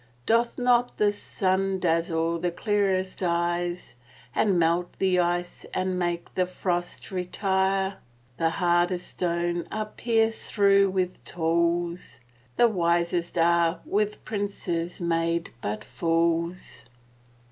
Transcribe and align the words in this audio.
Doth 0.25 0.57
not 0.57 0.97
the 0.97 1.11
sun 1.11 1.77
dazzle 1.77 2.39
the 2.39 2.49
clearest 2.49 3.21
eyes, 3.21 3.93
And 4.33 4.57
melt 4.57 4.97
the 4.97 5.19
ice 5.19 5.63
and 5.75 5.99
make 5.99 6.33
the 6.33 6.47
frost 6.47 7.11
retire? 7.11 7.97
The 8.37 8.49
hardest 8.49 9.09
stones 9.09 9.67
are 9.71 9.85
pierced 9.85 10.51
through 10.51 10.89
with 10.89 11.23
tools: 11.23 12.19
The 12.57 12.67
wisest 12.67 13.37
are 13.37 13.79
with 13.85 14.25
princes 14.25 14.99
made 14.99 15.51
but 15.61 15.83
fools. 15.83 16.87